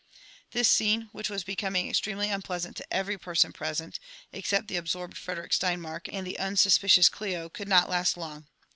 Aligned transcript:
This 0.49 0.67
scene, 0.67 1.09
which 1.11 1.29
was 1.29 1.43
becoming 1.43 1.87
extremely 1.87 2.31
unpleasant 2.31 2.75
to 2.77 2.91
every 2.91 3.19
person 3.19 3.53
present, 3.53 3.99
excepting 4.33 4.65
the 4.73 4.77
absorbed 4.79 5.15
Frederick 5.15 5.51
Steinmark 5.51 6.09
and 6.11 6.25
the 6.25 6.39
unsuspicious 6.39 7.07
Clio, 7.07 7.49
could 7.49 7.67
not 7.67 7.87
last 7.87 8.17
long. 8.17 8.47